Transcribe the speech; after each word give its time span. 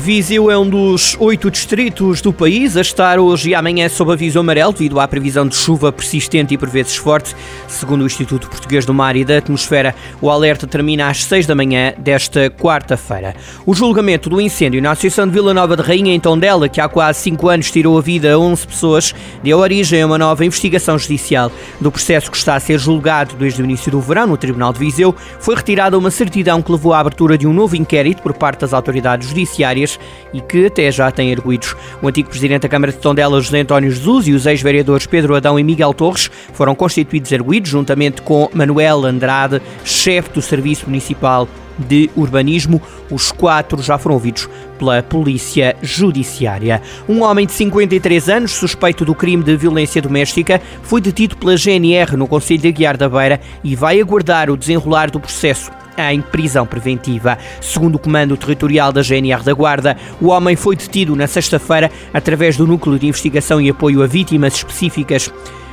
Viseu 0.00 0.50
é 0.50 0.56
um 0.56 0.66
dos 0.66 1.14
oito 1.20 1.50
distritos 1.50 2.22
do 2.22 2.32
país 2.32 2.74
a 2.74 2.80
estar 2.80 3.18
hoje 3.18 3.50
e 3.50 3.54
amanhã 3.54 3.86
sob 3.86 4.10
aviso 4.10 4.40
amarelo 4.40 4.72
devido 4.72 4.98
à 4.98 5.06
previsão 5.06 5.46
de 5.46 5.54
chuva 5.54 5.92
persistente 5.92 6.54
e 6.54 6.58
por 6.58 6.70
vezes 6.70 6.96
forte. 6.96 7.36
Segundo 7.68 8.00
o 8.00 8.06
Instituto 8.06 8.48
Português 8.48 8.86
do 8.86 8.94
Mar 8.94 9.14
e 9.14 9.26
da 9.26 9.36
Atmosfera, 9.36 9.94
o 10.18 10.30
alerta 10.30 10.66
termina 10.66 11.08
às 11.08 11.22
seis 11.24 11.46
da 11.46 11.54
manhã 11.54 11.92
desta 11.98 12.48
quarta-feira. 12.48 13.36
O 13.66 13.74
julgamento 13.74 14.30
do 14.30 14.40
incêndio 14.40 14.80
na 14.80 14.92
Associação 14.92 15.26
de 15.26 15.34
Vila 15.34 15.52
Nova 15.52 15.76
de 15.76 15.82
Rainha, 15.82 16.14
em 16.14 16.18
Tondela, 16.18 16.66
que 16.66 16.80
há 16.80 16.88
quase 16.88 17.20
cinco 17.20 17.50
anos 17.50 17.70
tirou 17.70 17.98
a 17.98 18.00
vida 18.00 18.32
a 18.32 18.38
11 18.38 18.66
pessoas, 18.66 19.14
deu 19.42 19.58
origem 19.58 20.00
a 20.00 20.06
uma 20.06 20.16
nova 20.16 20.46
investigação 20.46 20.98
judicial. 20.98 21.52
Do 21.78 21.92
processo 21.92 22.30
que 22.30 22.38
está 22.38 22.54
a 22.54 22.60
ser 22.60 22.78
julgado 22.78 23.34
desde 23.36 23.60
o 23.60 23.66
início 23.66 23.92
do 23.92 24.00
verão 24.00 24.28
no 24.28 24.38
Tribunal 24.38 24.72
de 24.72 24.78
Viseu, 24.78 25.14
foi 25.40 25.56
retirada 25.56 25.98
uma 25.98 26.10
certidão 26.10 26.62
que 26.62 26.72
levou 26.72 26.94
à 26.94 27.00
abertura 27.00 27.36
de 27.36 27.46
um 27.46 27.52
novo 27.52 27.76
inquérito 27.76 28.22
por 28.22 28.32
parte 28.32 28.60
das 28.60 28.72
autoridades 28.72 29.28
judiciárias 29.28 29.89
e 30.32 30.40
que 30.40 30.66
até 30.66 30.90
já 30.90 31.10
tem 31.10 31.32
arguídos. 31.32 31.74
O 32.02 32.08
antigo 32.08 32.28
presidente 32.28 32.62
da 32.62 32.68
Câmara 32.68 32.92
de 32.92 32.98
Tondela, 32.98 33.40
José 33.40 33.60
António 33.60 33.90
Jesus, 33.90 34.28
e 34.28 34.32
os 34.32 34.46
ex-vereadores 34.46 35.06
Pedro 35.06 35.34
Adão 35.34 35.58
e 35.58 35.64
Miguel 35.64 35.94
Torres 35.94 36.30
foram 36.52 36.74
constituídos 36.74 37.32
arguídos, 37.32 37.70
juntamente 37.70 38.22
com 38.22 38.48
Manuel 38.52 39.04
Andrade, 39.04 39.60
chefe 39.84 40.30
do 40.30 40.42
Serviço 40.42 40.86
Municipal 40.86 41.48
de 41.78 42.10
Urbanismo. 42.16 42.80
Os 43.10 43.32
quatro 43.32 43.82
já 43.82 43.98
foram 43.98 44.14
ouvidos 44.14 44.48
pela 44.78 45.02
Polícia 45.02 45.76
Judiciária. 45.82 46.80
Um 47.08 47.22
homem 47.22 47.46
de 47.46 47.52
53 47.52 48.28
anos, 48.28 48.52
suspeito 48.52 49.04
do 49.04 49.14
crime 49.14 49.42
de 49.42 49.56
violência 49.56 50.00
doméstica, 50.00 50.60
foi 50.82 51.00
detido 51.00 51.36
pela 51.36 51.56
GNR 51.56 52.16
no 52.16 52.28
Conselho 52.28 52.60
de 52.60 52.68
Aguiar 52.68 52.96
da 52.96 53.08
Beira 53.08 53.40
e 53.64 53.74
vai 53.74 54.00
aguardar 54.00 54.50
o 54.50 54.56
desenrolar 54.56 55.10
do 55.10 55.20
processo 55.20 55.70
em 55.96 56.20
prisão 56.20 56.66
preventiva. 56.66 57.38
Segundo 57.60 57.96
o 57.96 57.98
Comando 57.98 58.36
Territorial 58.36 58.92
da 58.92 59.02
GNR 59.02 59.42
da 59.42 59.52
Guarda, 59.52 59.96
o 60.20 60.28
homem 60.28 60.56
foi 60.56 60.76
detido 60.76 61.16
na 61.16 61.26
sexta-feira 61.26 61.90
através 62.12 62.56
do 62.56 62.66
Núcleo 62.66 62.98
de 62.98 63.06
Investigação 63.06 63.60
e 63.60 63.70
Apoio 63.70 64.02
a 64.02 64.06
Vítimas 64.06 64.54
Específicas. 64.54 65.30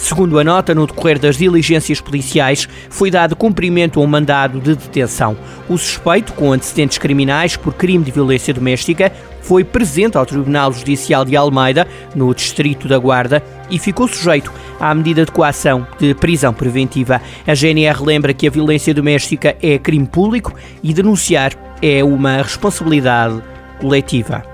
Segundo 0.00 0.38
a 0.38 0.44
nota, 0.44 0.74
no 0.74 0.86
decorrer 0.86 1.18
das 1.18 1.36
diligências 1.36 2.00
policiais, 2.00 2.66
foi 2.88 3.10
dado 3.10 3.36
cumprimento 3.36 4.00
a 4.00 4.02
um 4.02 4.06
mandado 4.06 4.58
de 4.58 4.74
detenção. 4.74 5.36
O 5.68 5.76
suspeito, 5.76 6.32
com 6.32 6.52
antecedentes 6.52 6.96
criminais 6.96 7.54
por 7.54 7.74
crime 7.74 8.02
de 8.02 8.10
violência 8.10 8.54
doméstica, 8.54 9.12
foi 9.42 9.64
presente 9.64 10.16
ao 10.16 10.26
Tribunal 10.26 10.72
Judicial 10.72 11.24
de 11.24 11.36
Almeida, 11.36 11.86
no 12.14 12.34
Distrito 12.34 12.88
da 12.88 12.98
Guarda, 12.98 13.42
e 13.70 13.78
ficou 13.78 14.08
sujeito 14.08 14.52
à 14.78 14.94
medida 14.94 15.24
de 15.24 15.32
coação 15.32 15.86
de 15.98 16.14
prisão 16.14 16.52
preventiva. 16.52 17.20
A 17.46 17.54
GNR 17.54 18.02
lembra 18.02 18.34
que 18.34 18.46
a 18.46 18.50
violência 18.50 18.94
doméstica 18.94 19.56
é 19.62 19.78
crime 19.78 20.06
público 20.06 20.54
e 20.82 20.92
denunciar 20.92 21.52
é 21.82 22.02
uma 22.04 22.38
responsabilidade 22.42 23.42
coletiva. 23.80 24.49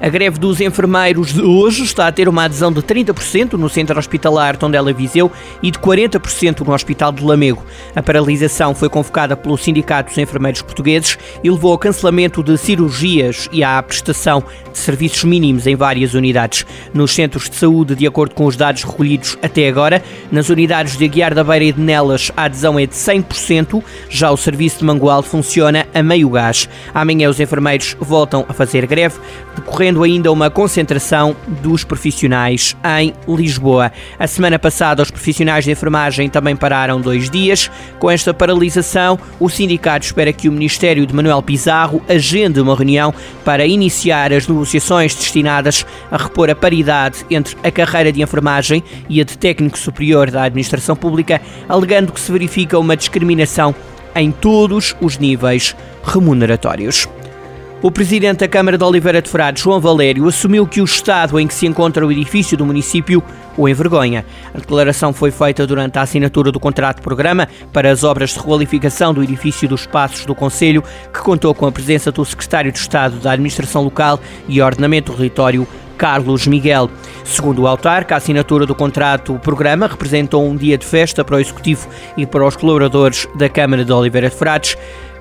A 0.00 0.08
greve 0.08 0.38
dos 0.38 0.60
enfermeiros 0.60 1.32
de 1.32 1.42
hoje 1.42 1.82
está 1.82 2.06
a 2.06 2.12
ter 2.12 2.28
uma 2.28 2.44
adesão 2.44 2.72
de 2.72 2.80
30% 2.80 3.54
no 3.54 3.68
Centro 3.68 3.98
Hospitalar 3.98 4.56
Tondela 4.56 4.92
Viseu 4.92 5.30
e 5.60 5.72
de 5.72 5.78
40% 5.80 6.60
no 6.60 6.72
Hospital 6.72 7.10
de 7.10 7.24
Lamego. 7.24 7.64
A 7.96 8.02
paralisação 8.02 8.76
foi 8.76 8.88
convocada 8.88 9.36
pelo 9.36 9.58
Sindicato 9.58 10.10
dos 10.10 10.18
Enfermeiros 10.18 10.62
Portugueses 10.62 11.18
e 11.42 11.50
levou 11.50 11.72
ao 11.72 11.78
cancelamento 11.78 12.44
de 12.44 12.56
cirurgias 12.56 13.48
e 13.50 13.64
à 13.64 13.82
prestação 13.82 14.44
de 14.70 14.78
serviços 14.78 15.24
mínimos 15.24 15.66
em 15.66 15.74
várias 15.74 16.14
unidades. 16.14 16.64
Nos 16.94 17.12
centros 17.12 17.50
de 17.50 17.56
saúde, 17.56 17.96
de 17.96 18.06
acordo 18.06 18.36
com 18.36 18.46
os 18.46 18.54
dados 18.54 18.84
recolhidos 18.84 19.36
até 19.42 19.66
agora, 19.66 20.00
nas 20.30 20.48
unidades 20.48 20.96
de 20.96 21.04
Aguiar 21.06 21.34
da 21.34 21.42
Beira 21.42 21.64
e 21.64 21.72
de 21.72 21.80
Nelas, 21.80 22.30
a 22.36 22.44
adesão 22.44 22.78
é 22.78 22.86
de 22.86 22.94
100%, 22.94 23.82
já 24.08 24.30
o 24.30 24.36
serviço 24.36 24.78
de 24.78 24.84
Mangual 24.84 25.24
funciona 25.24 25.88
a 25.92 26.04
meio 26.04 26.30
gás. 26.30 26.68
Amanhã 26.94 27.28
os 27.28 27.40
enfermeiros 27.40 27.96
voltam 27.98 28.46
a 28.48 28.52
fazer 28.52 28.86
greve, 28.86 29.18
decorrendo 29.56 29.87
ocorrendo 29.88 30.02
ainda 30.02 30.30
uma 30.30 30.50
concentração 30.50 31.34
dos 31.62 31.82
profissionais 31.82 32.76
em 33.00 33.14
Lisboa. 33.26 33.90
A 34.18 34.26
semana 34.26 34.58
passada, 34.58 35.02
os 35.02 35.10
profissionais 35.10 35.64
de 35.64 35.70
enfermagem 35.70 36.28
também 36.28 36.54
pararam 36.54 37.00
dois 37.00 37.30
dias. 37.30 37.70
Com 37.98 38.10
esta 38.10 38.34
paralisação, 38.34 39.18
o 39.40 39.48
sindicato 39.48 40.04
espera 40.04 40.32
que 40.32 40.48
o 40.48 40.52
Ministério 40.52 41.06
de 41.06 41.14
Manuel 41.14 41.42
Pizarro 41.42 42.02
agende 42.08 42.60
uma 42.60 42.76
reunião 42.76 43.14
para 43.44 43.66
iniciar 43.66 44.32
as 44.32 44.46
negociações 44.46 45.14
destinadas 45.14 45.86
a 46.10 46.16
repor 46.16 46.50
a 46.50 46.54
paridade 46.54 47.24
entre 47.30 47.56
a 47.62 47.70
carreira 47.70 48.12
de 48.12 48.22
enfermagem 48.22 48.82
e 49.08 49.20
a 49.20 49.24
de 49.24 49.38
técnico 49.38 49.78
superior 49.78 50.30
da 50.30 50.42
administração 50.42 50.96
pública, 50.96 51.40
alegando 51.68 52.12
que 52.12 52.20
se 52.20 52.30
verifica 52.30 52.78
uma 52.78 52.96
discriminação 52.96 53.74
em 54.14 54.30
todos 54.30 54.94
os 55.00 55.18
níveis 55.18 55.74
remuneratórios. 56.04 57.08
O 57.80 57.92
presidente 57.92 58.40
da 58.40 58.48
Câmara 58.48 58.76
de 58.76 58.82
Oliveira 58.82 59.22
de 59.22 59.30
Frades, 59.30 59.62
João 59.62 59.80
Valério, 59.80 60.26
assumiu 60.26 60.66
que 60.66 60.80
o 60.80 60.84
estado 60.84 61.38
em 61.38 61.46
que 61.46 61.54
se 61.54 61.64
encontra 61.64 62.04
o 62.04 62.10
edifício 62.10 62.56
do 62.56 62.66
município 62.66 63.22
o 63.56 63.68
envergonha. 63.68 64.26
A 64.52 64.58
declaração 64.58 65.12
foi 65.12 65.30
feita 65.30 65.64
durante 65.64 65.96
a 65.96 66.02
assinatura 66.02 66.50
do 66.50 66.58
contrato 66.58 66.96
de 66.96 67.02
programa 67.02 67.46
para 67.72 67.88
as 67.88 68.02
obras 68.02 68.30
de 68.30 68.38
requalificação 68.40 69.14
do 69.14 69.22
edifício 69.22 69.68
dos 69.68 69.86
Passos 69.86 70.26
do 70.26 70.34
Conselho, 70.34 70.82
que 71.14 71.20
contou 71.20 71.54
com 71.54 71.66
a 71.66 71.72
presença 71.72 72.10
do 72.10 72.24
secretário 72.24 72.72
de 72.72 72.78
Estado 72.80 73.20
da 73.20 73.30
Administração 73.30 73.84
Local 73.84 74.18
e 74.48 74.60
Ordenamento 74.60 75.12
Território, 75.12 75.66
Carlos 75.96 76.48
Miguel. 76.48 76.90
Segundo 77.24 77.62
o 77.62 77.66
autarca, 77.68 78.14
a 78.14 78.18
assinatura 78.18 78.66
do 78.66 78.74
contrato 78.74 79.38
programa 79.40 79.86
representou 79.86 80.44
um 80.44 80.56
dia 80.56 80.76
de 80.76 80.84
festa 80.84 81.24
para 81.24 81.36
o 81.36 81.40
Executivo 81.40 81.88
e 82.16 82.26
para 82.26 82.44
os 82.44 82.56
colaboradores 82.56 83.28
da 83.36 83.48
Câmara 83.48 83.84
de 83.84 83.92
Oliveira 83.92 84.30
de 84.30 84.34
Frades 84.34 84.76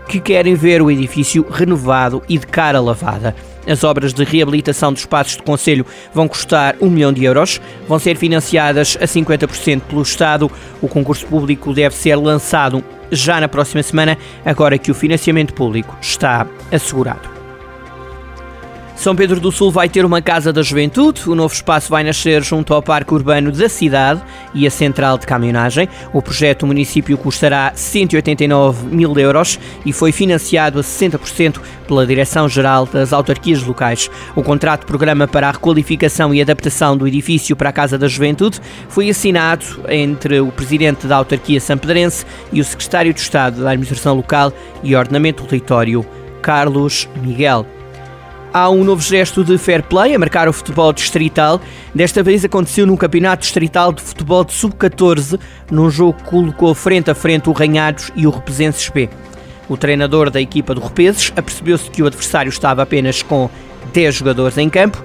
que 0.08 0.20
querem 0.20 0.56
ver 0.56 0.82
o 0.82 0.90
edifício 0.90 1.46
renovado 1.50 2.24
e 2.28 2.38
de 2.38 2.48
cara 2.48 2.80
lavada. 2.80 3.36
As 3.68 3.84
obras 3.84 4.14
de 4.14 4.24
reabilitação 4.24 4.94
dos 4.94 5.02
espaços 5.02 5.36
de 5.36 5.44
Conselho 5.44 5.86
vão 6.14 6.28
custar 6.28 6.76
1 6.80 6.90
milhão 6.90 7.12
de 7.12 7.26
euros, 7.26 7.60
vão 7.88 8.00
ser 8.00 8.16
financiadas 8.16 8.98
a 9.02 9.06
50% 9.06 9.82
pelo 9.82 10.02
Estado. 10.02 10.50
O 10.82 10.88
concurso 10.88 11.26
público 11.28 11.74
deve 11.74 11.94
ser 11.94 12.16
lançado 12.16 12.82
já 13.12 13.42
na 13.42 13.48
próxima 13.48 13.84
semana, 13.84 14.18
agora 14.46 14.78
que 14.78 14.92
o 14.92 14.96
financiamento 14.96 15.54
público 15.54 15.98
está 16.02 16.48
assegurado. 16.72 17.37
São 18.98 19.16
Pedro 19.16 19.40
do 19.40 19.52
Sul 19.52 19.70
vai 19.70 19.88
ter 19.88 20.04
uma 20.04 20.24
Casa 20.24 20.52
da 20.52 20.64
Juventude. 20.64 21.30
O 21.30 21.36
novo 21.36 21.54
espaço 21.54 21.90
vai 21.90 22.04
nascer 22.04 22.44
junto 22.44 22.74
ao 22.74 22.82
Parque 22.82 23.14
Urbano 23.14 23.52
da 23.52 23.70
cidade 23.70 24.24
e 24.56 24.66
a 24.66 24.72
Central 24.72 25.20
de 25.20 25.28
Caminhonagem. 25.28 25.88
O 26.12 26.20
projeto 26.20 26.62
do 26.62 26.68
município 26.68 27.16
custará 27.16 27.72
189 27.76 28.88
mil 28.88 29.18
euros 29.18 29.60
e 29.86 29.94
foi 29.94 30.12
financiado 30.12 30.80
a 30.80 30.82
60% 30.82 31.62
pela 31.88 32.08
Direção-Geral 32.08 32.88
das 32.88 33.14
Autarquias 33.14 33.64
Locais. 33.64 34.10
O 34.36 34.42
contrato 34.42 34.88
programa 34.88 35.28
para 35.28 35.48
a 35.48 35.52
requalificação 35.52 36.34
e 36.34 36.42
adaptação 36.42 36.98
do 36.98 37.08
edifício 37.08 37.56
para 37.56 37.70
a 37.70 37.74
Casa 37.74 38.00
da 38.00 38.08
Juventude 38.08 38.60
foi 38.90 39.10
assinado 39.12 39.64
entre 39.88 40.40
o 40.40 40.52
Presidente 40.52 41.06
da 41.06 41.18
Autarquia 41.18 41.62
Sampedrense 41.62 42.26
e 42.52 42.60
o 42.60 42.64
Secretário 42.64 43.14
de 43.14 43.20
Estado 43.20 43.62
da 43.62 43.70
Administração 43.70 44.16
Local 44.16 44.52
e 44.82 44.96
Ordenamento 44.96 45.44
do 45.44 45.50
Território, 45.50 46.04
Carlos 46.42 47.08
Miguel. 47.22 47.77
Há 48.54 48.70
um 48.70 48.84
novo 48.84 49.02
gesto 49.02 49.44
de 49.44 49.58
fair 49.58 49.84
play 49.84 50.16
a 50.16 50.20
marcar 50.20 50.48
o 50.48 50.54
futebol 50.54 50.92
distrital. 50.94 51.62
Desta 51.94 52.24
vez 52.24 52.44
aconteceu 52.46 52.88
no 52.88 52.98
Campeonato 52.98 53.44
Distrital 53.44 53.92
de 53.92 54.02
Futebol 54.02 54.44
de 54.44 54.54
Sub-14, 54.54 55.40
num 55.70 55.90
jogo 55.90 56.14
que 56.14 56.24
colocou 56.24 56.74
frente 56.74 57.12
a 57.12 57.16
frente 57.16 57.50
o 57.50 57.52
Ranhados 57.52 58.12
e 58.16 58.26
o 58.26 58.30
Repesenses 58.30 58.90
B. 58.90 59.10
O 59.68 59.76
treinador 59.76 60.30
da 60.30 60.42
equipa 60.42 60.74
do 60.74 60.82
Repeses 60.82 61.32
apercebeu-se 61.36 61.92
que 61.92 62.02
o 62.02 62.08
adversário 62.08 62.50
estava 62.50 62.82
apenas 62.82 63.22
com 63.22 63.50
10 63.94 64.16
jogadores 64.16 64.58
em 64.58 64.70
campo 64.70 65.04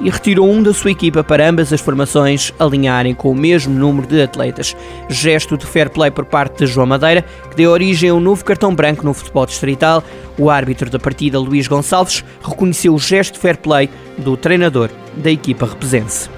e 0.00 0.10
retirou 0.10 0.50
um 0.50 0.62
da 0.62 0.72
sua 0.72 0.90
equipa 0.90 1.22
para 1.22 1.48
ambas 1.48 1.72
as 1.72 1.80
formações 1.80 2.52
alinharem 2.58 3.14
com 3.14 3.30
o 3.30 3.34
mesmo 3.34 3.74
número 3.74 4.06
de 4.06 4.22
atletas. 4.22 4.76
Gesto 5.08 5.56
de 5.56 5.66
fair 5.66 5.90
play 5.90 6.10
por 6.10 6.24
parte 6.24 6.64
de 6.64 6.66
João 6.66 6.86
Madeira, 6.86 7.24
que 7.50 7.56
deu 7.56 7.70
origem 7.70 8.10
a 8.10 8.14
um 8.14 8.20
novo 8.20 8.44
cartão 8.44 8.74
branco 8.74 9.04
no 9.04 9.14
futebol 9.14 9.46
distrital. 9.46 10.02
O 10.38 10.50
árbitro 10.50 10.90
da 10.90 10.98
partida, 10.98 11.38
Luís 11.38 11.66
Gonçalves, 11.66 12.24
reconheceu 12.42 12.94
o 12.94 12.98
gesto 12.98 13.34
de 13.34 13.40
fair 13.40 13.56
play 13.58 13.88
do 14.18 14.36
treinador 14.36 14.90
da 15.16 15.30
equipa 15.30 15.66
repesense. 15.66 16.28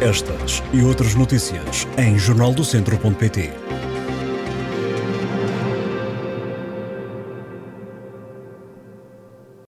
Estas 0.00 0.62
e 0.72 0.82
outras 0.82 1.16
notícias 1.16 1.88
em 1.96 2.16
jornaldocentro.pt. 2.16 3.50